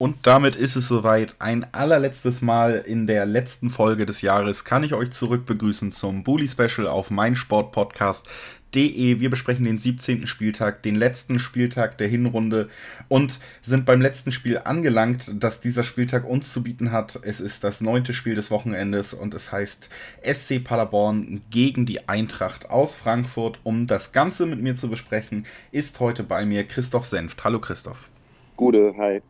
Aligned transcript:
Und 0.00 0.26
damit 0.26 0.56
ist 0.56 0.74
es 0.76 0.88
soweit. 0.88 1.36
Ein 1.40 1.66
allerletztes 1.74 2.40
Mal 2.40 2.82
in 2.86 3.06
der 3.06 3.26
letzten 3.26 3.68
Folge 3.68 4.06
des 4.06 4.22
Jahres 4.22 4.64
kann 4.64 4.82
ich 4.82 4.94
euch 4.94 5.10
zurück 5.10 5.44
begrüßen 5.44 5.92
zum 5.92 6.24
Bully 6.24 6.48
Special 6.48 6.88
auf 6.88 7.10
meinsportpodcast.de. 7.10 9.20
Wir 9.20 9.28
besprechen 9.28 9.66
den 9.66 9.76
17. 9.76 10.26
Spieltag, 10.26 10.82
den 10.82 10.94
letzten 10.94 11.38
Spieltag 11.38 11.98
der 11.98 12.08
Hinrunde 12.08 12.70
und 13.08 13.40
sind 13.60 13.84
beim 13.84 14.00
letzten 14.00 14.32
Spiel 14.32 14.62
angelangt, 14.64 15.32
das 15.34 15.60
dieser 15.60 15.82
Spieltag 15.82 16.24
uns 16.24 16.50
zu 16.50 16.62
bieten 16.62 16.92
hat. 16.92 17.20
Es 17.20 17.40
ist 17.40 17.62
das 17.62 17.82
neunte 17.82 18.14
Spiel 18.14 18.36
des 18.36 18.50
Wochenendes 18.50 19.12
und 19.12 19.34
es 19.34 19.52
heißt 19.52 19.90
SC 20.22 20.64
Paderborn 20.64 21.42
gegen 21.50 21.84
die 21.84 22.08
Eintracht 22.08 22.70
aus 22.70 22.94
Frankfurt. 22.94 23.58
Um 23.64 23.86
das 23.86 24.12
Ganze 24.12 24.46
mit 24.46 24.62
mir 24.62 24.76
zu 24.76 24.88
besprechen, 24.88 25.44
ist 25.72 26.00
heute 26.00 26.22
bei 26.22 26.46
mir 26.46 26.64
Christoph 26.64 27.04
Senft. 27.04 27.44
Hallo 27.44 27.58
Christoph. 27.58 28.08
Gute, 28.56 28.94
hi. 28.96 29.20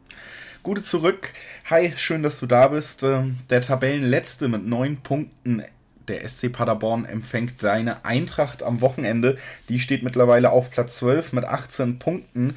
Gute 0.63 0.83
zurück. 0.83 1.33
Hi, 1.71 1.95
schön, 1.97 2.23
dass 2.23 2.39
du 2.39 2.47
da 2.47 2.69
bist. 2.69 3.03
Ähm, 3.03 3.39
der 3.49 3.63
Tabellenletzte 3.63 4.47
mit 4.47 4.67
neun 4.67 4.99
Punkten. 4.99 5.63
Der 6.07 6.29
SC 6.29 6.53
Paderborn 6.53 7.07
empfängt 7.07 7.63
seine 7.63 8.05
Eintracht 8.05 8.63
am 8.63 8.83
Wochenende. 8.83 9.39
Die 9.71 9.79
steht 9.79 10.03
mittlerweile 10.03 10.51
auf 10.51 10.71
Platz 10.71 10.97
12 10.99 11.33
mit 11.33 11.47
18 11.47 11.99
Punkten. 11.99 12.55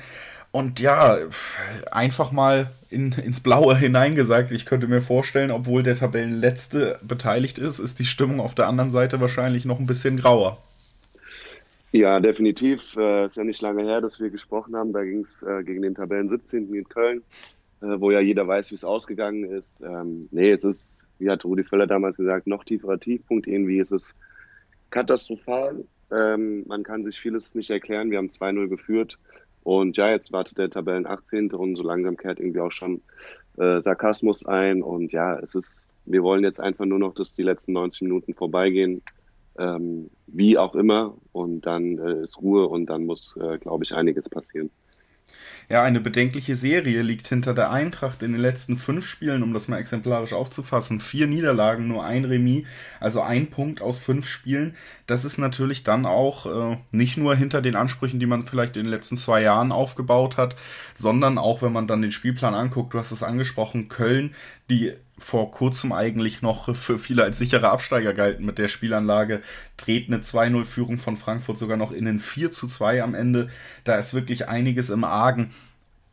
Und 0.51 0.81
ja, 0.81 1.17
einfach 1.91 2.33
mal 2.33 2.71
in, 2.89 3.13
ins 3.13 3.39
Blaue 3.41 3.77
hineingesagt, 3.77 4.51
ich 4.51 4.65
könnte 4.65 4.87
mir 4.87 5.01
vorstellen, 5.01 5.49
obwohl 5.49 5.81
der 5.81 5.95
Tabellenletzte 5.95 6.99
beteiligt 7.03 7.57
ist, 7.57 7.79
ist 7.79 7.99
die 7.99 8.05
Stimmung 8.05 8.41
auf 8.41 8.53
der 8.53 8.67
anderen 8.67 8.91
Seite 8.91 9.21
wahrscheinlich 9.21 9.63
noch 9.63 9.79
ein 9.79 9.87
bisschen 9.87 10.17
grauer. 10.17 10.57
Ja, 11.93 12.19
definitiv. 12.19 12.97
Es 12.97 13.31
ist 13.31 13.37
ja 13.37 13.45
nicht 13.45 13.61
lange 13.61 13.83
her, 13.83 14.01
dass 14.01 14.19
wir 14.19 14.29
gesprochen 14.29 14.75
haben. 14.75 14.91
Da 14.91 15.03
ging 15.05 15.21
es 15.21 15.41
äh, 15.43 15.63
gegen 15.63 15.83
den 15.83 15.95
Tabellen 15.95 16.27
17. 16.27 16.73
in 16.73 16.89
Köln 16.89 17.19
äh, 17.19 17.62
wo 17.83 18.11
ja 18.11 18.19
jeder 18.19 18.47
weiß, 18.47 18.71
wie 18.71 18.75
es 18.75 18.85
ausgegangen 18.85 19.43
ist. 19.43 19.81
Ähm, 19.81 20.27
nee, 20.31 20.51
es 20.51 20.63
ist, 20.63 21.05
wie 21.19 21.29
hat 21.29 21.43
Rudi 21.43 21.63
Völler 21.63 21.87
damals 21.87 22.17
gesagt, 22.17 22.47
noch 22.47 22.63
tieferer 22.63 22.99
Tiefpunkt. 22.99 23.47
Irgendwie 23.47 23.79
ist 23.79 23.91
es 23.91 24.13
katastrophal. 24.89 25.85
Ähm, 26.11 26.63
man 26.67 26.83
kann 26.83 27.03
sich 27.03 27.19
vieles 27.19 27.55
nicht 27.55 27.69
erklären. 27.69 28.11
Wir 28.11 28.19
haben 28.19 28.27
2-0 28.27 28.67
geführt. 28.67 29.17
Und 29.63 29.97
ja, 29.97 30.09
jetzt 30.09 30.31
wartet 30.31 30.57
der 30.57 30.69
Tabellen 30.69 31.05
18. 31.05 31.51
und 31.51 31.75
so 31.75 31.83
langsam 31.83 32.17
kehrt 32.17 32.39
irgendwie 32.39 32.59
auch 32.59 32.71
schon 32.71 33.01
äh, 33.57 33.81
Sarkasmus 33.81 34.45
ein. 34.45 34.81
Und 34.81 35.11
ja, 35.11 35.37
es 35.39 35.55
ist, 35.55 35.87
wir 36.05 36.23
wollen 36.23 36.43
jetzt 36.43 36.59
einfach 36.59 36.85
nur 36.85 36.99
noch, 36.99 37.13
dass 37.13 37.35
die 37.35 37.43
letzten 37.43 37.73
90 37.73 38.03
Minuten 38.03 38.33
vorbeigehen. 38.33 39.01
Ähm, 39.57 40.09
wie 40.27 40.57
auch 40.57 40.75
immer. 40.75 41.15
Und 41.31 41.65
dann 41.65 41.97
äh, 41.97 42.23
ist 42.23 42.41
Ruhe 42.41 42.67
und 42.67 42.87
dann 42.87 43.05
muss, 43.05 43.37
äh, 43.37 43.57
glaube 43.57 43.83
ich, 43.83 43.93
einiges 43.93 44.29
passieren. 44.29 44.69
Ja, 45.69 45.81
eine 45.81 46.01
bedenkliche 46.01 46.55
Serie 46.55 47.01
liegt 47.01 47.27
hinter 47.27 47.53
der 47.53 47.71
Eintracht 47.71 48.21
in 48.21 48.33
den 48.33 48.41
letzten 48.41 48.77
fünf 48.77 49.07
Spielen, 49.07 49.43
um 49.43 49.53
das 49.53 49.67
mal 49.67 49.79
exemplarisch 49.79 50.33
aufzufassen. 50.33 50.99
Vier 50.99 51.25
Niederlagen, 51.27 51.87
nur 51.87 52.03
ein 52.03 52.25
Remis, 52.25 52.65
also 52.99 53.21
ein 53.21 53.47
Punkt 53.47 53.81
aus 53.81 53.99
fünf 53.99 54.27
Spielen. 54.27 54.75
Das 55.07 55.25
ist 55.25 55.37
natürlich 55.37 55.83
dann 55.83 56.05
auch 56.05 56.73
äh, 56.73 56.77
nicht 56.91 57.17
nur 57.17 57.35
hinter 57.35 57.61
den 57.61 57.75
Ansprüchen, 57.75 58.19
die 58.19 58.25
man 58.25 58.45
vielleicht 58.45 58.77
in 58.77 58.83
den 58.83 58.91
letzten 58.91 59.17
zwei 59.17 59.41
Jahren 59.41 59.71
aufgebaut 59.71 60.37
hat, 60.37 60.55
sondern 60.93 61.37
auch, 61.37 61.61
wenn 61.61 61.73
man 61.73 61.87
dann 61.87 62.01
den 62.01 62.11
Spielplan 62.11 62.53
anguckt, 62.53 62.93
du 62.93 62.99
hast 62.99 63.11
es 63.11 63.23
angesprochen, 63.23 63.89
Köln, 63.89 64.35
die 64.69 64.93
vor 65.17 65.51
kurzem 65.51 65.91
eigentlich 65.91 66.41
noch 66.41 66.75
für 66.75 66.97
viele 66.97 67.23
als 67.23 67.37
sichere 67.37 67.69
Absteiger 67.69 68.13
galten 68.13 68.45
mit 68.45 68.57
der 68.57 68.67
Spielanlage, 68.67 69.41
dreht 69.77 70.07
eine 70.07 70.19
2-0-Führung 70.19 70.97
von 70.97 71.17
Frankfurt 71.17 71.57
sogar 71.57 71.77
noch 71.77 71.91
in 71.91 72.05
den 72.05 72.19
4 72.19 72.51
2 72.51 73.03
am 73.03 73.13
Ende. 73.13 73.49
Da 73.83 73.95
ist 73.95 74.13
wirklich 74.13 74.47
einiges 74.47 74.89
im 74.89 75.03
Argen. 75.03 75.51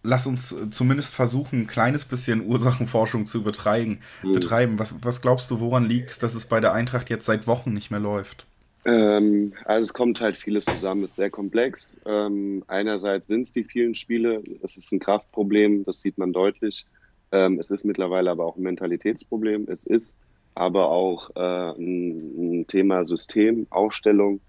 Lass 0.02 0.26
uns 0.26 0.54
zumindest 0.70 1.14
versuchen, 1.14 1.62
ein 1.62 1.66
kleines 1.66 2.04
bisschen 2.04 2.46
Ursachenforschung 2.46 3.26
zu 3.26 3.42
betreiben. 3.42 4.00
Mhm. 4.22 4.32
betreiben. 4.32 4.78
Was, 4.78 4.94
was 5.02 5.20
glaubst 5.20 5.50
du, 5.50 5.60
woran 5.60 5.84
liegt 5.84 6.10
es, 6.10 6.18
dass 6.18 6.34
es 6.34 6.46
bei 6.46 6.60
der 6.60 6.72
Eintracht 6.72 7.10
jetzt 7.10 7.26
seit 7.26 7.46
Wochen 7.46 7.72
nicht 7.74 7.90
mehr 7.90 8.00
läuft? 8.00 8.46
Ähm, 8.84 9.52
also 9.64 9.84
es 9.84 9.92
kommt 9.92 10.20
halt 10.20 10.36
vieles 10.36 10.64
zusammen, 10.64 11.04
es 11.04 11.10
ist 11.10 11.16
sehr 11.16 11.30
komplex. 11.30 12.00
Ähm, 12.06 12.64
einerseits 12.66 13.26
sind 13.26 13.42
es 13.42 13.52
die 13.52 13.64
vielen 13.64 13.94
Spiele, 13.94 14.42
es 14.62 14.76
ist 14.78 14.90
ein 14.92 15.00
Kraftproblem, 15.00 15.84
das 15.84 16.00
sieht 16.00 16.16
man 16.16 16.32
deutlich. 16.32 16.86
Ähm, 17.32 17.58
es 17.58 17.70
ist 17.70 17.84
mittlerweile 17.84 18.30
aber 18.30 18.44
auch 18.44 18.56
ein 18.56 18.62
Mentalitätsproblem. 18.62 19.66
Es 19.68 19.86
ist 19.86 20.16
aber 20.54 20.90
auch 20.90 21.30
äh, 21.36 21.72
ein, 21.78 22.60
ein, 22.60 22.66
Thema 22.66 23.04
System, 23.04 23.66
Aufstellung, 23.70 24.40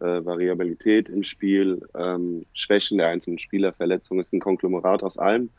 äh, 0.00 0.24
Variabilität 0.24 1.08
im 1.08 1.24
Spiel, 1.24 1.82
ähm, 1.96 2.42
Schwächen 2.54 2.98
der 2.98 3.08
einzelnen 3.08 3.38
Spieler, 3.38 3.72
Verletzungen. 3.72 4.20
Es 4.20 4.28
ist 4.28 4.34
ein 4.34 4.40
Konglomerat 4.40 5.02
aus 5.02 5.18
allem. 5.18 5.50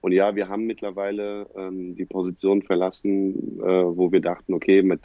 Und 0.00 0.12
ja, 0.12 0.36
wir 0.36 0.48
haben 0.48 0.66
mittlerweile 0.66 1.48
ähm, 1.56 1.96
die 1.96 2.04
Position 2.04 2.62
verlassen, 2.62 3.60
äh, 3.60 3.96
wo 3.96 4.12
wir 4.12 4.20
dachten, 4.20 4.54
okay, 4.54 4.82
mit, 4.82 5.00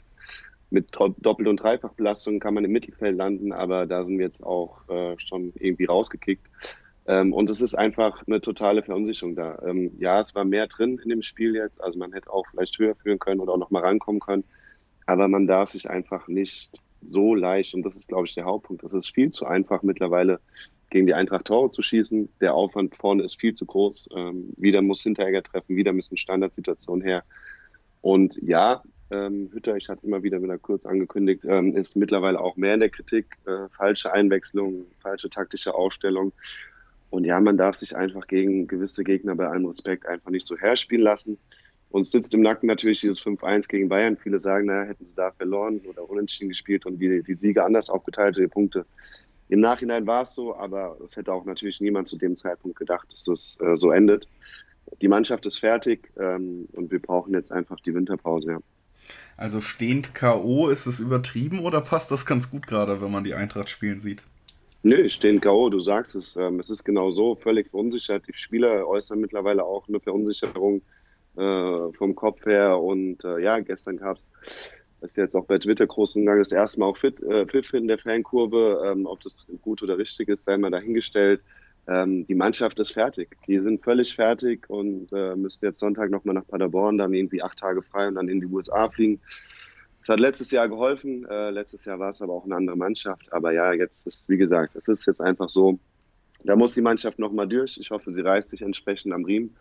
mit 0.69 0.89
Doppel- 0.94 1.47
und 1.47 1.57
Dreifachbelastung 1.57 2.39
kann 2.39 2.53
man 2.53 2.66
im 2.66 2.72
Mittelfeld 2.72 3.16
landen, 3.17 3.53
aber 3.53 3.88
da 3.88 4.03
sind 4.03 4.17
wir 4.17 4.25
jetzt 4.25 4.44
auch 4.44 4.88
äh, 4.89 5.16
schon 5.17 5.53
irgendwie 5.56 5.85
rausgekickt. 5.85 6.45
Ähm, 7.05 7.33
und 7.33 7.49
es 7.49 7.61
ist 7.61 7.75
einfach 7.75 8.23
eine 8.27 8.39
totale 8.39 8.81
Verunsicherung 8.81 9.35
da. 9.35 9.59
Ähm, 9.65 9.91
ja, 9.99 10.19
es 10.21 10.33
war 10.35 10.45
mehr 10.45 10.67
drin 10.67 10.99
in 11.03 11.09
dem 11.09 11.21
Spiel 11.21 11.55
jetzt. 11.55 11.83
Also 11.83 11.99
man 11.99 12.13
hätte 12.13 12.31
auch 12.31 12.45
vielleicht 12.49 12.77
höher 12.77 12.95
führen 12.95 13.19
können 13.19 13.41
oder 13.41 13.53
auch 13.53 13.57
nochmal 13.57 13.83
rankommen 13.83 14.21
können. 14.21 14.43
Aber 15.05 15.27
man 15.27 15.47
darf 15.47 15.69
sich 15.69 15.89
einfach 15.89 16.27
nicht 16.27 16.79
so 17.05 17.35
leicht, 17.35 17.73
und 17.73 17.83
das 17.83 17.95
ist, 17.95 18.07
glaube 18.07 18.25
ich, 18.25 18.35
der 18.35 18.45
Hauptpunkt, 18.45 18.83
es 18.83 18.93
ist 18.93 19.13
viel 19.13 19.31
zu 19.31 19.45
einfach 19.45 19.83
mittlerweile 19.83 20.39
gegen 20.89 21.07
die 21.07 21.13
Eintracht 21.13 21.45
Tore 21.45 21.71
zu 21.71 21.81
schießen. 21.81 22.29
Der 22.39 22.53
Aufwand 22.53 22.95
vorne 22.95 23.23
ist 23.23 23.39
viel 23.39 23.53
zu 23.53 23.65
groß. 23.65 24.09
Ähm, 24.15 24.53
wieder 24.55 24.81
muss 24.81 25.03
Hinteregger 25.03 25.43
treffen, 25.43 25.75
wieder 25.75 25.91
müssen 25.91 26.15
Standardsituationen 26.15 27.03
her. 27.03 27.23
Und 28.01 28.37
ja, 28.41 28.83
ähm, 29.11 29.49
Hütter, 29.51 29.75
ich 29.75 29.89
hatte 29.89 30.05
immer 30.05 30.23
wieder 30.23 30.41
wieder 30.41 30.57
kurz 30.57 30.85
angekündigt, 30.85 31.45
ähm, 31.45 31.75
ist 31.75 31.95
mittlerweile 31.95 32.39
auch 32.39 32.57
mehr 32.57 32.75
in 32.75 32.79
der 32.79 32.89
Kritik. 32.89 33.37
Äh, 33.45 33.69
falsche 33.69 34.13
Einwechslung, 34.13 34.85
falsche 35.01 35.29
taktische 35.29 35.73
Ausstellung. 35.73 36.31
Und 37.13 37.25
ja, 37.25 37.40
man 37.40 37.57
darf 37.57 37.75
sich 37.75 37.96
einfach 37.96 38.25
gegen 38.25 38.66
gewisse 38.66 39.03
Gegner 39.03 39.35
bei 39.35 39.47
allem 39.47 39.68
Respekt 39.68 40.07
einfach 40.07 40.31
nicht 40.31 40.47
so 40.47 40.57
herspielen 40.57 41.03
lassen. 41.03 41.38
Und 41.91 42.07
sitzt 42.07 42.34
im 42.34 42.41
Nacken 42.41 42.66
natürlich 42.66 43.01
dieses 43.01 43.24
5-1 43.24 43.68
gegen 43.68 43.88
Bayern. 43.88 44.18
Viele 44.18 44.40
sagen, 44.40 44.66
naja, 44.66 44.85
hätten 44.85 45.06
sie 45.06 45.13
da 45.13 45.29
verloren 45.29 45.79
oder 45.88 46.09
unentschieden 46.09 46.50
gespielt 46.50 46.88
und 46.88 46.97
die, 46.97 47.22
die 47.22 47.35
Siege 47.35 47.63
anders 47.63 47.91
aufgeteilt, 47.91 48.38
die 48.38 48.47
Punkte. 48.47 48.88
Im 49.50 49.59
Nachhinein 49.59 50.07
war 50.07 50.24
es 50.24 50.34
so, 50.34 50.56
aber 50.56 50.97
es 51.03 51.16
hätte 51.16 51.31
auch 51.31 51.46
natürlich 51.46 51.79
niemand 51.81 52.07
zu 52.07 52.18
dem 52.18 52.35
Zeitpunkt 52.35 52.79
gedacht, 52.79 53.07
dass 53.12 53.25
das 53.25 53.59
äh, 53.62 53.75
so 53.75 53.91
endet. 53.91 54.28
Die 55.00 55.07
Mannschaft 55.07 55.45
ist 55.45 55.59
fertig 55.59 56.09
ähm, 56.19 56.68
und 56.72 56.90
wir 56.90 57.00
brauchen 57.00 57.35
jetzt 57.35 57.51
einfach 57.51 57.80
die 57.81 57.94
Winterpause. 57.94 58.53
Ja. 58.53 58.59
Also 59.38 59.62
stehend 59.62 60.16
K.O. 60.16 60.69
ist 60.69 60.88
es 60.88 61.00
übertrieben 61.00 61.59
oder 61.59 61.80
passt 61.81 62.09
das 62.09 62.25
ganz 62.25 62.50
gut 62.50 62.66
gerade, 62.66 63.01
wenn 63.03 63.12
man 63.12 63.24
die 63.24 63.35
Eintracht 63.35 63.69
spielen 63.69 64.00
sieht? 64.00 64.24
Nö, 64.85 64.97
ich 64.97 65.13
stehe 65.13 65.33
in 65.33 65.39
K.O., 65.39 65.69
du 65.69 65.79
sagst 65.79 66.13
es. 66.13 66.35
Ähm, 66.35 66.59
es 66.59 66.69
ist 66.69 66.83
genau 66.83 67.09
so, 67.09 67.35
völlig 67.35 67.67
verunsichert. 67.67 68.27
Die 68.27 68.33
Spieler 68.33 68.85
äußern 68.85 69.17
mittlerweile 69.17 69.63
auch 69.63 69.88
eine 69.88 70.01
Verunsicherung 70.01 70.81
äh, 71.38 71.94
vom 71.94 72.16
Kopf 72.16 72.45
her. 72.45 72.77
Und 72.79 73.23
äh, 73.23 73.39
ja, 73.39 73.59
gestern 73.59 73.95
gab 73.95 74.17
es, 74.17 74.29
ist 74.99 75.16
jetzt 75.16 75.38
auch 75.38 75.45
bei 75.45 75.57
Twitter 75.57 75.88
groß 75.88 76.17
umgegangen, 76.17 76.41
das 76.41 76.51
erste 76.51 76.81
Mal 76.81 76.88
auch 76.88 76.97
Fit, 76.97 77.21
äh, 77.23 77.45
Pfiff 77.45 77.73
in 77.73 77.88
der 77.88 77.97
Fankurve. 77.97 78.83
Ähm, 78.85 79.05
ob 79.05 79.21
das 79.21 79.47
gut 79.61 79.81
oder 79.81 79.97
richtig 79.97 80.27
ist, 80.27 80.44
sei 80.44 80.57
mal 80.57 80.69
dahingestellt. 80.69 81.41
Ähm, 81.88 82.25
die 82.25 82.35
Mannschaft 82.35 82.77
ist 82.81 82.91
fertig. 82.91 83.38
Die 83.47 83.59
sind 83.59 83.81
völlig 83.85 84.13
fertig 84.13 84.69
und 84.69 85.13
äh, 85.13 85.38
müssen 85.38 85.63
jetzt 85.63 85.79
Sonntag 85.79 86.09
nochmal 86.09 86.35
nach 86.35 86.47
Paderborn, 86.47 86.97
dann 86.97 87.13
irgendwie 87.13 87.41
acht 87.41 87.57
Tage 87.57 87.81
frei 87.81 88.09
und 88.09 88.15
dann 88.15 88.27
in 88.27 88.41
die 88.41 88.47
USA 88.47 88.89
fliegen. 88.89 89.21
Es 90.03 90.09
hat 90.09 90.19
letztes 90.19 90.51
Jahr 90.51 90.67
geholfen. 90.67 91.25
Äh, 91.29 91.49
letztes 91.51 91.85
Jahr 91.85 91.97
war 91.97 92.09
es 92.09 92.21
aber 92.21 92.33
auch 92.33 92.44
eine 92.44 92.57
andere 92.57 92.75
Mannschaft. 92.75 93.31
Aber 93.31 93.53
ja, 93.53 93.71
jetzt 93.71 94.05
ist, 94.05 94.27
wie 94.27 94.35
gesagt, 94.35 94.75
es 94.75 94.89
ist 94.89 95.07
jetzt 95.07 95.21
einfach 95.21 95.50
so, 95.50 95.79
da 96.44 96.57
muss 96.57 96.73
die 96.73 96.81
Mannschaft 96.81 97.19
nochmal 97.19 97.47
durch. 97.47 97.77
Ich 97.77 97.89
hoffe, 97.89 98.11
sie 98.11 98.21
reißt 98.21 98.50
sich 98.50 98.61
entsprechend 98.61 99.13
am 99.13 99.23
Riemen. 99.23 99.55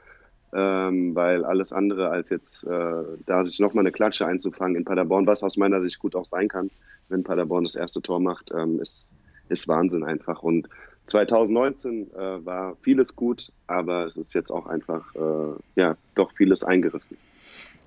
Ähm, 0.54 1.14
weil 1.14 1.46
alles 1.46 1.72
andere 1.72 2.10
als 2.10 2.28
jetzt 2.28 2.64
äh, 2.64 3.04
da 3.24 3.44
sich 3.44 3.58
nochmal 3.58 3.82
eine 3.82 3.92
Klatsche 3.92 4.26
einzufangen 4.26 4.76
in 4.76 4.84
Paderborn, 4.84 5.26
was 5.26 5.42
aus 5.42 5.56
meiner 5.56 5.80
Sicht 5.80 5.98
gut 5.98 6.14
auch 6.14 6.26
sein 6.26 6.48
kann, 6.48 6.70
wenn 7.08 7.22
Paderborn 7.22 7.64
das 7.64 7.74
erste 7.74 8.02
Tor 8.02 8.20
macht, 8.20 8.50
ähm, 8.52 8.78
ist, 8.78 9.08
ist 9.48 9.66
Wahnsinn 9.68 10.04
einfach. 10.04 10.42
Und 10.42 10.68
2019 11.06 12.12
äh, 12.12 12.44
war 12.44 12.76
vieles 12.82 13.16
gut, 13.16 13.50
aber 13.66 14.04
es 14.04 14.18
ist 14.18 14.34
jetzt 14.34 14.50
auch 14.50 14.66
einfach, 14.66 15.14
äh, 15.14 15.54
ja, 15.76 15.96
doch 16.16 16.32
vieles 16.32 16.64
eingerissen. 16.64 17.16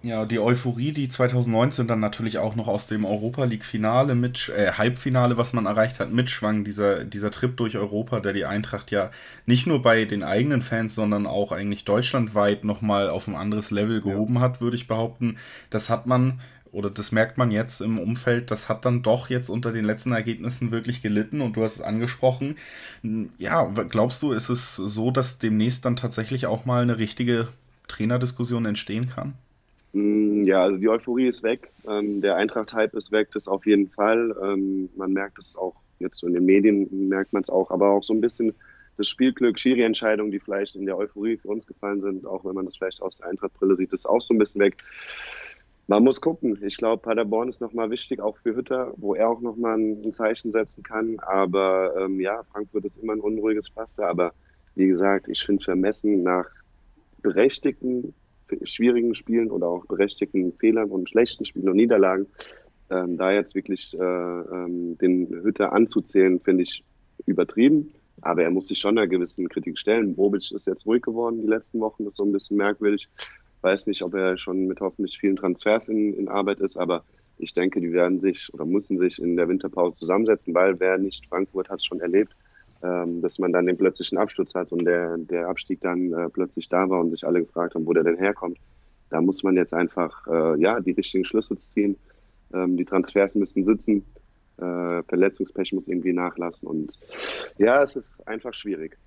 Ja, 0.05 0.25
die 0.25 0.37
Euphorie, 0.37 0.91
die 0.91 1.09
2019 1.09 1.87
dann 1.87 1.99
natürlich 1.99 2.37
auch 2.37 2.55
noch 2.55 2.67
aus 2.67 2.85
dem 2.85 3.05
Europa 3.05 3.43
League-Finale 3.43 4.13
mit, 4.13 4.53
äh, 4.55 4.73
Halbfinale, 4.73 5.35
was 5.35 5.51
man 5.51 5.65
erreicht 5.65 5.99
hat, 5.99 6.11
mitschwang, 6.11 6.63
dieser, 6.63 7.03
dieser 7.03 7.31
Trip 7.31 7.57
durch 7.57 7.75
Europa, 7.75 8.19
der 8.19 8.33
die 8.33 8.45
Eintracht 8.45 8.91
ja 8.91 9.09
nicht 9.47 9.65
nur 9.65 9.81
bei 9.81 10.05
den 10.05 10.21
eigenen 10.21 10.61
Fans, 10.61 10.93
sondern 10.93 11.25
auch 11.25 11.51
eigentlich 11.51 11.85
deutschlandweit 11.85 12.65
nochmal 12.65 13.09
auf 13.09 13.27
ein 13.27 13.33
anderes 13.35 13.71
Level 13.71 13.99
gehoben 13.99 14.35
ja. 14.35 14.41
hat, 14.41 14.61
würde 14.61 14.75
ich 14.75 14.87
behaupten. 14.87 15.37
Das 15.71 15.89
hat 15.89 16.05
man 16.05 16.39
oder 16.71 16.91
das 16.91 17.11
merkt 17.11 17.39
man 17.39 17.49
jetzt 17.49 17.81
im 17.81 17.97
Umfeld, 17.97 18.51
das 18.51 18.69
hat 18.69 18.85
dann 18.85 19.01
doch 19.01 19.31
jetzt 19.31 19.49
unter 19.49 19.71
den 19.71 19.85
letzten 19.85 20.11
Ergebnissen 20.11 20.69
wirklich 20.69 21.01
gelitten 21.01 21.41
und 21.41 21.57
du 21.57 21.63
hast 21.63 21.77
es 21.77 21.81
angesprochen. 21.81 22.57
Ja, 23.39 23.63
glaubst 23.89 24.21
du, 24.21 24.33
ist 24.33 24.49
es 24.49 24.75
so, 24.75 25.09
dass 25.09 25.39
demnächst 25.39 25.83
dann 25.83 25.95
tatsächlich 25.95 26.45
auch 26.45 26.65
mal 26.65 26.83
eine 26.83 26.99
richtige 26.99 27.47
Trainerdiskussion 27.87 28.67
entstehen 28.67 29.09
kann? 29.09 29.33
Mm, 29.95 30.43
ja, 30.43 30.61
also 30.61 30.77
die 30.77 30.89
Euphorie 30.89 31.27
ist 31.27 31.41
weg, 31.41 31.71
ähm, 31.87 32.19
der 32.19 32.35
Eintracht-Hype 32.35 32.93
ist 32.95 33.13
weg, 33.13 33.29
das 33.33 33.47
auf 33.47 33.65
jeden 33.65 33.87
Fall. 33.87 34.35
Ähm, 34.43 34.89
man 34.97 35.13
merkt 35.13 35.39
es 35.39 35.55
auch 35.55 35.75
jetzt 35.99 36.17
so 36.17 36.27
in 36.27 36.33
den 36.33 36.43
Medien, 36.43 37.07
merkt 37.07 37.31
man 37.31 37.43
es 37.43 37.49
auch, 37.49 37.71
aber 37.71 37.91
auch 37.91 38.03
so 38.03 38.13
ein 38.13 38.19
bisschen 38.19 38.53
das 38.97 39.07
Spielglück, 39.07 39.57
Schiri-Entscheidungen, 39.57 40.31
die 40.31 40.41
vielleicht 40.41 40.75
in 40.75 40.85
der 40.85 40.97
Euphorie 40.97 41.37
für 41.37 41.47
uns 41.47 41.65
gefallen 41.65 42.01
sind, 42.01 42.25
auch 42.25 42.43
wenn 42.43 42.55
man 42.55 42.65
das 42.65 42.75
vielleicht 42.75 43.01
aus 43.01 43.19
der 43.19 43.27
Eintracht-Brille 43.27 43.77
sieht, 43.77 43.93
ist 43.93 44.05
auch 44.05 44.21
so 44.21 44.33
ein 44.33 44.37
bisschen 44.37 44.59
weg. 44.59 44.75
Man 45.87 46.03
muss 46.03 46.19
gucken. 46.19 46.57
Ich 46.61 46.75
glaube, 46.75 47.01
Paderborn 47.01 47.47
ist 47.47 47.61
nochmal 47.61 47.89
wichtig, 47.89 48.19
auch 48.19 48.37
für 48.39 48.53
Hütter, 48.53 48.93
wo 48.97 49.15
er 49.15 49.29
auch 49.29 49.39
nochmal 49.39 49.77
ein 49.77 50.13
Zeichen 50.13 50.51
setzen 50.51 50.83
kann. 50.83 51.19
Aber 51.19 51.93
ähm, 51.97 52.19
ja, 52.19 52.43
Frankfurt 52.51 52.85
ist 52.85 52.97
immer 52.97 53.13
ein 53.13 53.21
unruhiges 53.21 53.69
Pflaster. 53.69 54.07
Aber 54.07 54.33
wie 54.75 54.87
gesagt, 54.87 55.29
ich 55.29 55.43
finde 55.43 55.59
es 55.59 55.65
vermessen, 55.65 56.23
nach 56.23 56.47
berechtigten, 57.21 58.13
schwierigen 58.63 59.15
Spielen 59.15 59.51
oder 59.51 59.67
auch 59.67 59.85
berechtigten 59.85 60.53
Fehlern 60.53 60.89
und 60.89 61.09
schlechten 61.09 61.45
Spielen 61.45 61.69
und 61.69 61.75
Niederlagen, 61.75 62.27
ähm, 62.89 63.17
da 63.17 63.31
jetzt 63.31 63.55
wirklich 63.55 63.97
äh, 63.97 64.03
ähm, 64.03 64.97
den 64.97 65.27
Hütter 65.43 65.73
anzuzählen, 65.73 66.39
finde 66.39 66.63
ich 66.63 66.83
übertrieben. 67.25 67.93
Aber 68.21 68.43
er 68.43 68.51
muss 68.51 68.67
sich 68.67 68.79
schon 68.79 68.97
einer 68.97 69.07
gewissen 69.07 69.49
Kritik 69.49 69.77
stellen. 69.77 70.15
Bobic 70.15 70.51
ist 70.51 70.67
jetzt 70.67 70.85
ruhig 70.85 71.01
geworden 71.01 71.41
die 71.41 71.47
letzten 71.47 71.79
Wochen, 71.79 72.05
das 72.05 72.13
ist 72.13 72.17
so 72.17 72.23
ein 72.23 72.31
bisschen 72.31 72.57
merkwürdig. 72.57 73.09
Weiß 73.61 73.87
nicht, 73.87 74.01
ob 74.03 74.13
er 74.13 74.37
schon 74.37 74.67
mit 74.67 74.79
hoffentlich 74.79 75.17
vielen 75.17 75.35
Transfers 75.35 75.89
in, 75.89 76.13
in 76.13 76.27
Arbeit 76.27 76.59
ist, 76.59 76.77
aber 76.77 77.03
ich 77.37 77.53
denke, 77.53 77.81
die 77.81 77.91
werden 77.91 78.19
sich 78.19 78.53
oder 78.53 78.65
mussten 78.65 78.97
sich 78.97 79.19
in 79.19 79.35
der 79.35 79.49
Winterpause 79.49 79.97
zusammensetzen, 79.97 80.53
weil 80.53 80.79
wer 80.79 80.97
nicht 80.97 81.25
Frankfurt 81.27 81.69
hat 81.69 81.79
es 81.79 81.85
schon 81.85 81.99
erlebt, 81.99 82.33
ähm, 82.85 83.21
dass 83.21 83.39
man 83.39 83.51
dann 83.51 83.65
den 83.65 83.77
plötzlichen 83.77 84.17
Absturz 84.17 84.53
hat 84.53 84.71
und 84.71 84.85
der, 84.85 85.17
der 85.17 85.47
Abstieg 85.47 85.81
dann 85.81 86.13
äh, 86.13 86.29
plötzlich 86.29 86.69
da 86.69 86.89
war 86.89 86.99
und 86.99 87.11
sich 87.11 87.25
alle 87.25 87.43
gefragt 87.43 87.75
haben, 87.75 87.85
wo 87.85 87.93
der 87.93 88.03
denn 88.03 88.17
herkommt. 88.17 88.57
Da 89.09 89.21
muss 89.21 89.43
man 89.43 89.55
jetzt 89.55 89.73
einfach 89.73 90.27
äh, 90.27 90.59
ja 90.59 90.79
die 90.79 90.91
richtigen 90.91 91.25
Schlüsse 91.25 91.57
ziehen. 91.57 91.97
Ähm, 92.53 92.77
die 92.77 92.85
Transfers 92.85 93.35
müssen 93.35 93.63
sitzen 93.63 94.03
äh, 94.57 95.03
Verletzungspech 95.03 95.73
muss 95.73 95.87
irgendwie 95.87 96.13
nachlassen. 96.13 96.67
Und 96.67 96.97
ja, 97.57 97.83
es 97.83 97.95
ist 97.95 98.25
einfach 98.27 98.53
schwierig. 98.53 98.97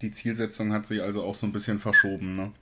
Die 0.00 0.10
Zielsetzung 0.10 0.72
hat 0.72 0.86
sich 0.86 1.02
also 1.02 1.22
auch 1.22 1.34
so 1.34 1.46
ein 1.46 1.52
bisschen 1.52 1.78
verschoben, 1.78 2.36
ne? 2.36 2.52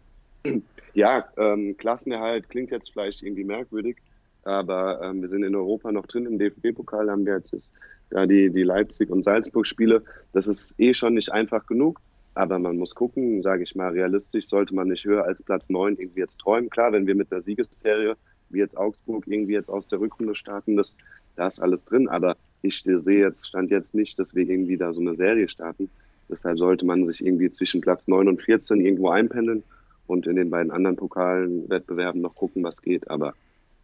Ja, 0.93 1.29
ähm, 1.37 1.77
Klassenerhalt 1.77 2.49
klingt 2.49 2.73
jetzt 2.73 2.93
vielleicht 2.93 3.23
irgendwie 3.23 3.45
merkwürdig, 3.45 3.99
aber 4.43 5.01
ähm, 5.03 5.21
wir 5.21 5.29
sind 5.29 5.45
in 5.45 5.55
Europa 5.55 5.93
noch 5.93 6.07
drin. 6.07 6.27
Im 6.27 6.37
DFB-Pokal 6.37 7.09
haben 7.09 7.25
wir 7.25 7.37
jetzt 7.37 7.71
da 8.11 8.27
die, 8.27 8.51
die 8.51 8.63
Leipzig- 8.63 9.11
und 9.11 9.23
Salzburg-Spiele. 9.23 10.03
Das 10.33 10.47
ist 10.47 10.75
eh 10.79 10.95
schon 10.95 11.15
nicht 11.15 11.33
einfach 11.33 11.67
genug. 11.67 12.01
Aber 12.35 12.59
man 12.59 12.77
muss 12.77 12.95
gucken, 12.95 13.43
sage 13.43 13.65
ich 13.65 13.75
mal, 13.75 13.91
realistisch 13.91 14.47
sollte 14.47 14.75
man 14.75 14.89
nicht 14.89 15.05
höher 15.05 15.25
als 15.25 15.43
Platz 15.43 15.69
9 15.69 15.97
irgendwie 15.97 16.21
jetzt 16.21 16.39
träumen. 16.39 16.71
Klar, 16.71 16.93
wenn 16.93 17.07
wir 17.07 17.15
mit 17.15 17.33
einer 17.33 17.43
Siegesserie 17.43 18.17
wie 18.51 18.59
jetzt 18.59 18.77
Augsburg 18.77 19.25
irgendwie 19.27 19.53
jetzt 19.53 19.69
aus 19.69 19.87
der 19.87 20.01
Rückrunde 20.01 20.35
starten, 20.35 20.77
das 20.77 20.97
da 21.37 21.47
ist 21.47 21.61
alles 21.61 21.85
drin. 21.85 22.09
Aber 22.09 22.37
ich 22.63 22.83
sehe 22.83 23.01
jetzt, 23.01 23.49
stand 23.49 23.71
jetzt 23.71 23.95
nicht, 23.95 24.19
dass 24.19 24.35
wir 24.35 24.49
irgendwie 24.49 24.77
da 24.77 24.93
so 24.93 25.01
eine 25.01 25.17
Serie 25.17 25.49
starten. 25.49 25.89
Deshalb 26.29 26.59
sollte 26.59 26.87
man 26.87 27.07
sich 27.07 27.25
irgendwie 27.25 27.51
zwischen 27.51 27.81
Platz 27.81 28.07
9 28.07 28.29
und 28.29 28.43
14 28.43 28.81
irgendwo 28.81 29.11
einpendeln 29.11 29.63
und 30.07 30.27
in 30.27 30.37
den 30.37 30.51
beiden 30.51 30.71
anderen 30.71 30.97
Pokalen, 30.97 31.69
Wettbewerben 31.69 32.21
noch 32.21 32.35
gucken, 32.35 32.63
was 32.63 32.83
geht. 32.83 33.11
Aber 33.11 33.35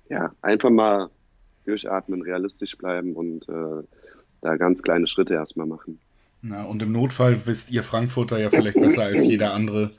ja, 0.08 0.32
einfach 0.42 0.70
mal 0.70 1.08
durchatmen, 1.66 2.22
realistisch 2.22 2.76
bleiben 2.76 3.14
und 3.14 3.48
äh, 3.48 3.82
da 4.40 4.56
ganz 4.56 4.82
kleine 4.82 5.06
Schritte 5.06 5.34
erstmal 5.34 5.66
machen. 5.66 5.98
Na, 6.42 6.64
und 6.64 6.82
im 6.82 6.92
Notfall 6.92 7.46
wisst 7.46 7.70
ihr 7.70 7.82
Frankfurter 7.82 8.38
ja 8.38 8.50
vielleicht 8.50 8.78
besser 8.80 9.02
als 9.04 9.24
jeder 9.24 9.52
andere, 9.52 9.92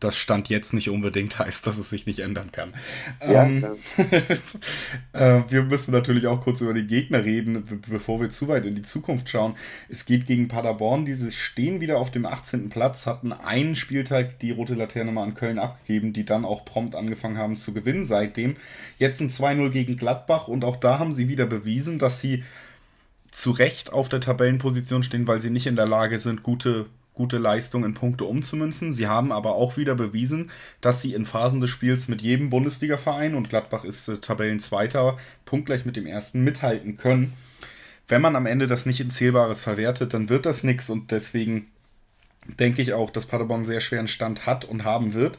das 0.00 0.16
Stand 0.16 0.48
jetzt 0.48 0.72
nicht 0.72 0.90
unbedingt 0.90 1.38
heißt, 1.38 1.66
dass 1.66 1.78
es 1.78 1.90
sich 1.90 2.06
nicht 2.06 2.20
ändern 2.20 2.52
kann. 2.52 2.74
Ja, 3.20 3.44
ähm, 3.44 3.64
äh, 5.12 5.42
wir 5.48 5.62
müssen 5.62 5.92
natürlich 5.92 6.26
auch 6.26 6.42
kurz 6.42 6.60
über 6.60 6.74
die 6.74 6.86
Gegner 6.86 7.24
reden, 7.24 7.64
bevor 7.88 8.20
wir 8.20 8.30
zu 8.30 8.48
weit 8.48 8.64
in 8.64 8.74
die 8.74 8.82
Zukunft 8.82 9.28
schauen. 9.28 9.54
Es 9.88 10.04
geht 10.04 10.26
gegen 10.26 10.48
Paderborn, 10.48 11.04
diese 11.04 11.30
stehen 11.30 11.80
wieder 11.80 11.98
auf 11.98 12.10
dem 12.10 12.26
18. 12.26 12.68
Platz, 12.68 13.06
hatten 13.06 13.32
einen 13.32 13.76
Spieltag 13.76 14.38
die 14.40 14.50
rote 14.50 14.74
Laterne 14.74 15.12
mal 15.12 15.24
an 15.24 15.34
Köln 15.34 15.58
abgegeben, 15.58 16.12
die 16.12 16.24
dann 16.24 16.44
auch 16.44 16.64
prompt 16.64 16.94
angefangen 16.94 17.38
haben 17.38 17.56
zu 17.56 17.72
gewinnen 17.72 18.04
seitdem. 18.04 18.56
Jetzt 18.98 19.20
ein 19.20 19.30
2-0 19.30 19.70
gegen 19.70 19.96
Gladbach 19.96 20.48
und 20.48 20.64
auch 20.64 20.76
da 20.76 20.98
haben 20.98 21.12
sie 21.12 21.28
wieder 21.28 21.46
bewiesen, 21.46 21.98
dass 21.98 22.20
sie 22.20 22.44
zu 23.30 23.50
Recht 23.50 23.92
auf 23.92 24.08
der 24.08 24.20
Tabellenposition 24.20 25.02
stehen, 25.02 25.26
weil 25.26 25.40
sie 25.40 25.50
nicht 25.50 25.66
in 25.66 25.76
der 25.76 25.86
Lage 25.86 26.18
sind, 26.18 26.42
gute 26.42 26.86
gute 27.18 27.36
Leistung 27.36 27.84
in 27.84 27.94
Punkte 27.94 28.24
umzumünzen. 28.24 28.94
Sie 28.94 29.08
haben 29.08 29.32
aber 29.32 29.56
auch 29.56 29.76
wieder 29.76 29.96
bewiesen, 29.96 30.50
dass 30.80 31.02
sie 31.02 31.12
in 31.12 31.26
Phasen 31.26 31.60
des 31.60 31.68
Spiels 31.68 32.06
mit 32.06 32.22
jedem 32.22 32.48
Bundesliga-Verein 32.48 33.34
und 33.34 33.50
Gladbach 33.50 33.84
ist 33.84 34.08
äh, 34.08 34.18
Tabellenzweiter, 34.18 35.18
punktgleich 35.44 35.84
mit 35.84 35.96
dem 35.96 36.06
ersten 36.06 36.44
mithalten 36.44 36.96
können. 36.96 37.32
Wenn 38.06 38.22
man 38.22 38.36
am 38.36 38.46
Ende 38.46 38.68
das 38.68 38.86
nicht 38.86 39.00
in 39.00 39.10
Zählbares 39.10 39.60
verwertet, 39.60 40.14
dann 40.14 40.28
wird 40.28 40.46
das 40.46 40.62
nichts 40.62 40.88
und 40.88 41.10
deswegen 41.10 41.66
denke 42.60 42.80
ich 42.80 42.94
auch, 42.94 43.10
dass 43.10 43.26
Paderborn 43.26 43.64
sehr 43.64 43.80
schweren 43.80 44.08
Stand 44.08 44.46
hat 44.46 44.64
und 44.64 44.84
haben 44.84 45.12
wird. 45.12 45.38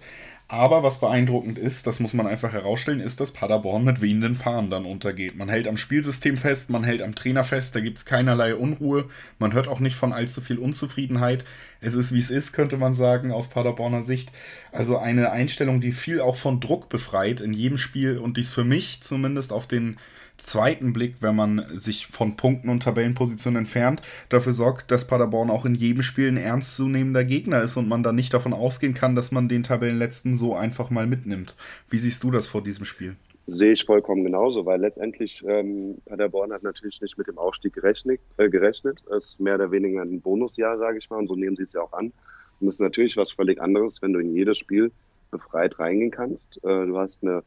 Aber 0.51 0.81
was 0.81 0.99
beeindruckend 0.99 1.59
ist, 1.59 1.85
das 1.85 1.99
muss 1.99 2.15
man 2.15 2.25
einfach 2.25 2.53
herausstellen, 2.53 3.01
ist, 3.01 3.19
dass 3.19 3.31
Paderborn 3.31 3.83
mit 3.83 4.01
wehenden 4.01 4.33
Fahnen 4.33 4.71
dann 4.71 4.85
untergeht. 4.85 5.35
Man 5.35 5.47
hält 5.47 5.67
am 5.67 5.77
Spielsystem 5.77 6.37
fest, 6.37 6.71
man 6.71 6.83
hält 6.83 7.03
am 7.03 7.13
Trainer 7.13 7.43
fest, 7.43 7.75
da 7.75 7.81
gibt 7.81 7.99
es 7.99 8.05
keinerlei 8.05 8.55
Unruhe, 8.55 9.07
man 9.37 9.53
hört 9.53 9.67
auch 9.67 9.79
nicht 9.79 9.95
von 9.95 10.11
allzu 10.11 10.41
viel 10.41 10.57
Unzufriedenheit. 10.57 11.45
Es 11.81 11.93
ist 11.93 12.15
wie 12.15 12.19
es 12.19 12.31
ist, 12.31 12.53
könnte 12.53 12.77
man 12.77 12.95
sagen, 12.95 13.31
aus 13.31 13.47
Paderborner 13.47 14.01
Sicht. 14.01 14.31
Also 14.71 14.97
eine 14.97 15.31
Einstellung, 15.31 15.81
die 15.81 15.91
viel 15.91 16.19
auch 16.19 16.35
von 16.35 16.59
Druck 16.59 16.89
befreit 16.89 17.41
in 17.41 17.53
jedem 17.53 17.77
Spiel 17.77 18.17
und 18.17 18.35
dies 18.35 18.49
für 18.49 18.63
mich 18.63 19.01
zumindest 19.01 19.53
auf 19.53 19.67
den 19.67 19.97
zweiten 20.39 20.93
Blick, 20.93 21.15
wenn 21.21 21.35
man 21.35 21.65
sich 21.73 22.07
von 22.07 22.35
Punkten 22.35 22.69
und 22.69 22.83
Tabellenpositionen 22.83 23.59
entfernt, 23.59 24.01
dafür 24.29 24.53
sorgt, 24.53 24.91
dass 24.91 25.07
Paderborn 25.07 25.49
auch 25.49 25.65
in 25.65 25.75
jedem 25.75 26.01
Spiel 26.01 26.27
ein 26.27 26.37
ernstzunehmender 26.37 27.23
Gegner 27.23 27.61
ist 27.61 27.77
und 27.77 27.87
man 27.87 28.03
dann 28.03 28.15
nicht 28.15 28.33
davon 28.33 28.53
ausgehen 28.53 28.93
kann, 28.93 29.15
dass 29.15 29.31
man 29.31 29.47
den 29.47 29.63
Tabellenletzten 29.63 30.35
so 30.35 30.55
einfach 30.55 30.89
mal 30.89 31.07
mitnimmt. 31.07 31.55
Wie 31.89 31.97
siehst 31.97 32.23
du 32.23 32.31
das 32.31 32.47
vor 32.47 32.63
diesem 32.63 32.85
Spiel? 32.85 33.15
Sehe 33.47 33.71
ich 33.71 33.83
vollkommen 33.83 34.23
genauso, 34.23 34.65
weil 34.65 34.79
letztendlich 34.79 35.43
ähm, 35.47 35.97
Paderborn 36.05 36.53
hat 36.53 36.61
natürlich 36.61 37.01
nicht 37.01 37.17
mit 37.17 37.27
dem 37.27 37.37
Aufstieg 37.37 37.73
gerechnet. 37.73 38.19
Äh, 38.37 38.49
gerechnet. 38.49 39.01
Es 39.15 39.29
ist 39.29 39.39
mehr 39.39 39.55
oder 39.55 39.71
weniger 39.71 40.01
ein 40.01 40.21
Bonusjahr, 40.21 40.77
sage 40.77 40.99
ich 40.99 41.09
mal, 41.09 41.17
und 41.17 41.27
so 41.27 41.35
nehmen 41.35 41.55
sie 41.55 41.63
es 41.63 41.73
ja 41.73 41.81
auch 41.81 41.93
an. 41.93 42.11
Und 42.59 42.67
es 42.67 42.75
ist 42.75 42.81
natürlich 42.81 43.17
was 43.17 43.31
völlig 43.31 43.59
anderes, 43.59 44.01
wenn 44.01 44.13
du 44.13 44.19
in 44.19 44.35
jedes 44.35 44.57
Spiel 44.59 44.91
befreit 45.31 45.79
reingehen 45.79 46.11
kannst. 46.11 46.57
Äh, 46.63 46.85
du 46.85 46.97
hast 46.97 47.23
eine 47.23 47.43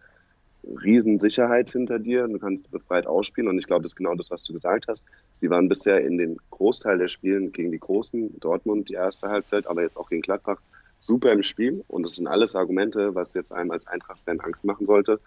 Riesensicherheit 0.64 1.70
hinter 1.70 1.98
dir. 1.98 2.28
Du 2.28 2.38
kannst 2.38 2.70
befreit 2.70 3.06
ausspielen 3.06 3.48
und 3.48 3.58
ich 3.58 3.66
glaube, 3.66 3.82
das 3.82 3.92
ist 3.92 3.96
genau 3.96 4.14
das, 4.14 4.30
was 4.30 4.44
du 4.44 4.52
gesagt 4.52 4.86
hast. 4.88 5.02
Sie 5.40 5.50
waren 5.50 5.68
bisher 5.68 6.00
in 6.04 6.18
den 6.18 6.38
Großteil 6.50 6.98
der 6.98 7.08
Spielen 7.08 7.52
gegen 7.52 7.72
die 7.72 7.80
Großen, 7.80 8.38
Dortmund 8.40 8.88
die 8.88 8.94
erste 8.94 9.28
Halbzeit, 9.28 9.66
aber 9.66 9.82
jetzt 9.82 9.96
auch 9.96 10.08
gegen 10.08 10.22
Gladbach, 10.22 10.60
super 10.98 11.32
im 11.32 11.42
Spiel 11.42 11.84
und 11.88 12.04
das 12.04 12.14
sind 12.14 12.28
alles 12.28 12.54
Argumente, 12.54 13.14
was 13.14 13.34
jetzt 13.34 13.52
einem 13.52 13.72
als 13.72 13.86
Eintracht-Fan 13.88 14.38
Angst 14.40 14.64
machen 14.64 14.86
sollte, 14.86 15.18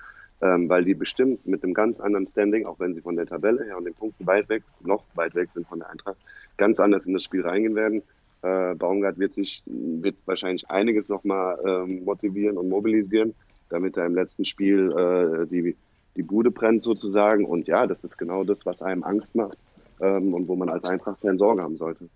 ähm, 0.41 0.69
weil 0.69 0.85
die 0.85 0.93
bestimmt 0.93 1.45
mit 1.45 1.63
einem 1.63 1.73
ganz 1.73 1.99
anderen 1.99 2.25
Standing, 2.25 2.65
auch 2.65 2.79
wenn 2.79 2.93
sie 2.93 3.01
von 3.01 3.17
der 3.17 3.25
Tabelle 3.25 3.65
her 3.65 3.77
und 3.77 3.83
den 3.83 3.93
Punkten 3.93 4.25
weit 4.25 4.47
weg, 4.47 4.63
noch 4.81 5.03
weit 5.15 5.35
weg 5.35 5.49
sind 5.53 5.67
von 5.67 5.79
der 5.79 5.89
Eintracht, 5.89 6.17
ganz 6.55 6.79
anders 6.79 7.05
in 7.05 7.13
das 7.13 7.23
Spiel 7.23 7.41
reingehen 7.41 7.75
werden. 7.75 8.03
Äh, 8.41 8.75
Baumgart 8.75 9.19
wird 9.19 9.33
sich, 9.33 9.63
wird 9.65 10.15
wahrscheinlich 10.25 10.69
einiges 10.69 11.09
nochmal 11.09 11.59
ähm, 11.65 12.05
motivieren 12.05 12.57
und 12.57 12.69
mobilisieren 12.69 13.33
damit 13.69 13.97
er 13.97 14.05
im 14.05 14.15
letzten 14.15 14.45
Spiel 14.45 14.91
äh, 14.91 15.47
die, 15.47 15.75
die 16.15 16.23
Bude 16.23 16.51
brennt 16.51 16.81
sozusagen. 16.81 17.45
Und 17.45 17.67
ja, 17.67 17.87
das 17.87 18.03
ist 18.03 18.17
genau 18.17 18.43
das, 18.43 18.65
was 18.65 18.81
einem 18.81 19.03
Angst 19.03 19.35
macht 19.35 19.57
ähm, 19.99 20.33
und 20.33 20.47
wo 20.47 20.55
man 20.55 20.69
als 20.69 20.83
Eintracht-Fan 20.83 21.37
Sorge 21.37 21.63
haben 21.63 21.77
sollte. 21.77 22.09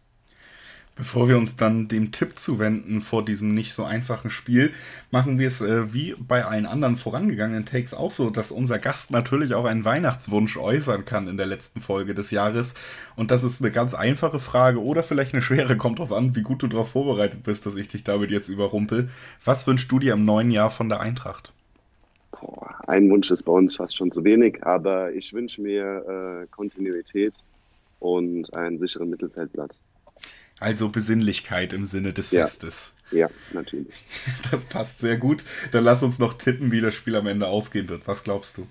Bevor 0.99 1.29
wir 1.29 1.37
uns 1.37 1.55
dann 1.55 1.87
dem 1.87 2.11
Tipp 2.11 2.37
zuwenden 2.37 2.99
vor 2.99 3.23
diesem 3.23 3.53
nicht 3.53 3.71
so 3.71 3.85
einfachen 3.85 4.29
Spiel, 4.29 4.73
machen 5.11 5.39
wir 5.39 5.47
es 5.47 5.61
äh, 5.61 5.93
wie 5.93 6.13
bei 6.19 6.43
allen 6.43 6.65
anderen 6.65 6.97
vorangegangenen 6.97 7.65
Takes 7.65 7.93
auch 7.93 8.11
so, 8.11 8.29
dass 8.29 8.51
unser 8.51 8.79
Gast 8.79 9.09
natürlich 9.09 9.53
auch 9.53 9.63
einen 9.63 9.85
Weihnachtswunsch 9.85 10.57
äußern 10.57 11.05
kann 11.05 11.29
in 11.29 11.37
der 11.37 11.45
letzten 11.45 11.79
Folge 11.79 12.13
des 12.13 12.31
Jahres. 12.31 12.75
Und 13.15 13.31
das 13.31 13.45
ist 13.45 13.61
eine 13.61 13.71
ganz 13.71 13.93
einfache 13.93 14.39
Frage 14.39 14.83
oder 14.83 15.01
vielleicht 15.01 15.33
eine 15.33 15.41
schwere, 15.41 15.77
kommt 15.77 15.99
drauf 15.99 16.11
an, 16.11 16.35
wie 16.35 16.41
gut 16.41 16.63
du 16.63 16.67
darauf 16.67 16.89
vorbereitet 16.89 17.43
bist, 17.43 17.65
dass 17.65 17.77
ich 17.77 17.87
dich 17.87 18.03
damit 18.03 18.29
jetzt 18.29 18.49
überrumpel. 18.49 19.07
Was 19.45 19.65
wünschst 19.67 19.89
du 19.89 19.99
dir 19.99 20.11
im 20.11 20.25
neuen 20.25 20.51
Jahr 20.51 20.69
von 20.69 20.89
der 20.89 20.99
Eintracht? 20.99 21.53
Boah, 22.31 22.75
ein 22.89 23.09
Wunsch 23.09 23.31
ist 23.31 23.43
bei 23.43 23.53
uns 23.53 23.77
fast 23.77 23.95
schon 23.95 24.11
zu 24.11 24.25
wenig, 24.25 24.65
aber 24.65 25.13
ich 25.13 25.31
wünsche 25.31 25.61
mir 25.61 26.41
äh, 26.43 26.47
Kontinuität 26.47 27.35
und 27.99 28.53
einen 28.53 28.79
sicheren 28.79 29.09
Mittelfeldplatz. 29.09 29.79
Also 30.59 30.89
Besinnlichkeit 30.89 31.73
im 31.73 31.85
Sinne 31.85 32.13
des 32.13 32.31
ja. 32.31 32.41
Festes. 32.41 32.91
Ja, 33.11 33.29
natürlich. 33.53 33.93
Das 34.51 34.65
passt 34.65 34.99
sehr 34.99 35.17
gut. 35.17 35.43
Dann 35.71 35.83
lass 35.83 36.03
uns 36.03 36.19
noch 36.19 36.33
tippen, 36.33 36.71
wie 36.71 36.81
das 36.81 36.95
Spiel 36.95 37.15
am 37.15 37.27
Ende 37.27 37.47
ausgehen 37.47 37.89
wird. 37.89 38.07
Was 38.07 38.23
glaubst 38.23 38.57
du? 38.57 38.67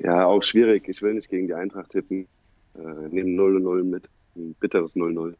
Ja, 0.00 0.24
auch 0.24 0.42
schwierig. 0.42 0.88
Ich 0.88 1.02
will 1.02 1.14
nicht 1.14 1.28
gegen 1.28 1.46
die 1.46 1.54
Eintracht 1.54 1.90
tippen. 1.90 2.26
Äh, 2.74 3.08
nehmen 3.10 3.38
0-0 3.38 3.84
mit. 3.84 4.04
Ein 4.36 4.54
bitteres 4.60 4.96
0-0. 4.96 5.34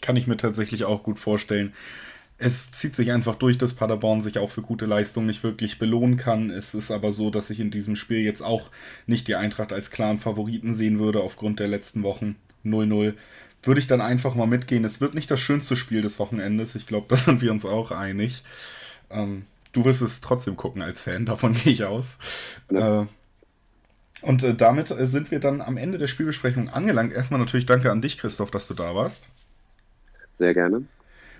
Kann 0.00 0.16
ich 0.16 0.26
mir 0.26 0.36
tatsächlich 0.36 0.84
auch 0.84 1.02
gut 1.02 1.18
vorstellen. 1.18 1.74
Es 2.38 2.72
zieht 2.72 2.96
sich 2.96 3.12
einfach 3.12 3.34
durch, 3.34 3.58
dass 3.58 3.74
Paderborn 3.74 4.22
sich 4.22 4.38
auch 4.38 4.48
für 4.48 4.62
gute 4.62 4.86
Leistungen 4.86 5.26
nicht 5.26 5.44
wirklich 5.44 5.78
belohnen 5.78 6.16
kann. 6.16 6.48
Es 6.48 6.72
ist 6.72 6.90
aber 6.90 7.12
so, 7.12 7.28
dass 7.28 7.50
ich 7.50 7.60
in 7.60 7.70
diesem 7.70 7.96
Spiel 7.96 8.20
jetzt 8.20 8.40
auch 8.40 8.70
nicht 9.06 9.28
die 9.28 9.34
Eintracht 9.34 9.74
als 9.74 9.90
klaren 9.90 10.18
Favoriten 10.18 10.72
sehen 10.72 10.98
würde 10.98 11.20
aufgrund 11.20 11.60
der 11.60 11.68
letzten 11.68 12.02
Wochen. 12.02 12.36
0-0. 12.64 13.14
Würde 13.62 13.80
ich 13.80 13.86
dann 13.86 14.00
einfach 14.00 14.34
mal 14.34 14.46
mitgehen. 14.46 14.84
Es 14.84 15.00
wird 15.00 15.14
nicht 15.14 15.30
das 15.30 15.40
schönste 15.40 15.76
Spiel 15.76 16.02
des 16.02 16.18
Wochenendes. 16.18 16.74
Ich 16.74 16.86
glaube, 16.86 17.06
da 17.10 17.16
sind 17.16 17.42
wir 17.42 17.52
uns 17.52 17.64
auch 17.64 17.90
einig. 17.90 18.42
Ähm, 19.10 19.44
du 19.72 19.84
wirst 19.84 20.02
es 20.02 20.20
trotzdem 20.20 20.56
gucken 20.56 20.82
als 20.82 21.02
Fan, 21.02 21.24
davon 21.26 21.54
gehe 21.54 21.72
ich 21.72 21.84
aus. 21.84 22.18
Ja. 22.70 23.02
Äh, 23.02 23.06
und 24.22 24.42
äh, 24.42 24.54
damit 24.54 24.90
äh, 24.90 25.06
sind 25.06 25.30
wir 25.30 25.40
dann 25.40 25.60
am 25.60 25.76
Ende 25.76 25.96
der 25.96 26.06
Spielbesprechung 26.06 26.68
angelangt. 26.68 27.12
Erstmal 27.12 27.40
natürlich 27.40 27.66
danke 27.66 27.90
an 27.90 28.02
dich, 28.02 28.18
Christoph, 28.18 28.50
dass 28.50 28.68
du 28.68 28.74
da 28.74 28.94
warst. 28.94 29.28
Sehr 30.34 30.54
gerne. 30.54 30.84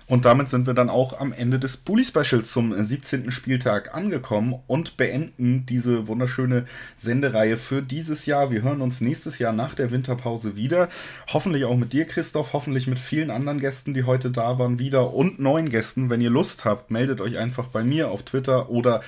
Und 0.07 0.25
damit 0.25 0.49
sind 0.49 0.67
wir 0.67 0.73
dann 0.73 0.89
auch 0.89 1.19
am 1.19 1.31
Ende 1.31 1.57
des 1.57 1.77
Bully 1.77 2.03
Specials 2.03 2.51
zum 2.51 2.73
17. 2.83 3.31
Spieltag 3.31 3.95
angekommen 3.95 4.55
und 4.67 4.97
beenden 4.97 5.65
diese 5.65 6.07
wunderschöne 6.07 6.65
Sendereihe 6.95 7.57
für 7.57 7.81
dieses 7.81 8.25
Jahr. 8.25 8.51
Wir 8.51 8.61
hören 8.61 8.81
uns 8.81 8.99
nächstes 8.99 9.39
Jahr 9.39 9.53
nach 9.53 9.73
der 9.73 9.91
Winterpause 9.91 10.55
wieder. 10.55 10.89
Hoffentlich 11.31 11.65
auch 11.65 11.77
mit 11.77 11.93
dir, 11.93 12.05
Christoph, 12.05 12.53
hoffentlich 12.53 12.87
mit 12.87 12.99
vielen 12.99 13.31
anderen 13.31 13.59
Gästen, 13.59 13.93
die 13.93 14.03
heute 14.03 14.31
da 14.31 14.59
waren, 14.59 14.79
wieder 14.79 15.13
und 15.13 15.39
neuen 15.39 15.69
Gästen. 15.69 16.09
Wenn 16.09 16.21
ihr 16.21 16.29
Lust 16.29 16.65
habt, 16.65 16.91
meldet 16.91 17.21
euch 17.21 17.37
einfach 17.37 17.67
bei 17.67 17.83
mir 17.83 18.11
auf 18.11 18.23
Twitter 18.23 18.69
oder 18.69 19.01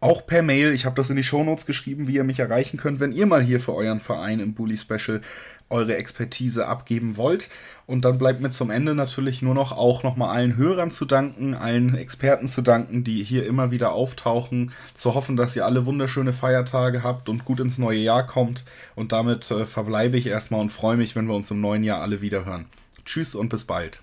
auch 0.00 0.26
per 0.26 0.42
Mail. 0.42 0.72
Ich 0.72 0.86
habe 0.86 0.96
das 0.96 1.10
in 1.10 1.16
die 1.16 1.22
Shownotes 1.22 1.66
geschrieben, 1.66 2.08
wie 2.08 2.16
ihr 2.16 2.24
mich 2.24 2.40
erreichen 2.40 2.76
könnt, 2.76 3.00
wenn 3.00 3.12
ihr 3.12 3.26
mal 3.26 3.42
hier 3.42 3.60
für 3.60 3.74
euren 3.74 4.00
Verein 4.00 4.40
im 4.40 4.54
Bully 4.54 4.76
Special 4.76 5.20
eure 5.68 5.96
Expertise 5.96 6.66
abgeben 6.66 7.16
wollt. 7.16 7.48
Und 7.86 8.04
dann 8.04 8.18
bleibt 8.18 8.40
mir 8.40 8.50
zum 8.50 8.70
Ende 8.70 8.94
natürlich 8.94 9.42
nur 9.42 9.54
noch 9.54 9.72
auch 9.72 10.02
nochmal 10.02 10.30
allen 10.30 10.56
Hörern 10.56 10.90
zu 10.90 11.04
danken, 11.04 11.54
allen 11.54 11.96
Experten 11.96 12.46
zu 12.46 12.62
danken, 12.62 13.02
die 13.02 13.24
hier 13.24 13.46
immer 13.46 13.70
wieder 13.70 13.92
auftauchen, 13.92 14.72
zu 14.94 15.14
hoffen, 15.14 15.36
dass 15.36 15.56
ihr 15.56 15.64
alle 15.64 15.86
wunderschöne 15.86 16.32
Feiertage 16.32 17.02
habt 17.02 17.28
und 17.28 17.44
gut 17.44 17.60
ins 17.60 17.78
neue 17.78 17.98
Jahr 17.98 18.26
kommt. 18.26 18.64
Und 18.94 19.12
damit 19.12 19.50
äh, 19.50 19.66
verbleibe 19.66 20.16
ich 20.16 20.26
erstmal 20.26 20.60
und 20.60 20.70
freue 20.70 20.96
mich, 20.96 21.16
wenn 21.16 21.26
wir 21.26 21.34
uns 21.34 21.50
im 21.50 21.60
neuen 21.60 21.82
Jahr 21.82 22.00
alle 22.00 22.20
wieder 22.20 22.44
hören. 22.44 22.66
Tschüss 23.04 23.34
und 23.34 23.48
bis 23.48 23.64
bald. 23.64 24.02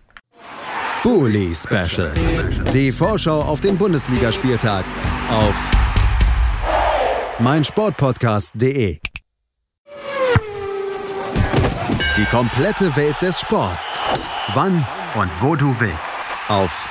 Bully 1.03 1.53
Special. 1.55 2.13
Die 2.73 2.91
Vorschau 2.91 3.41
auf 3.41 3.61
den 3.61 3.77
Bundesligaspieltag 3.77 4.83
auf 5.29 5.76
meinsportpodcast.de 7.39 8.99
die 12.17 12.25
komplette 12.25 12.95
Welt 12.95 13.21
des 13.21 13.39
Sports. 13.39 13.99
Wann 14.55 14.85
und 15.15 15.31
wo 15.41 15.55
du 15.55 15.79
willst. 15.79 16.17
Auf 16.47 16.87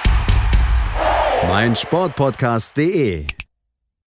meinsportpodcast.de 1.48 3.26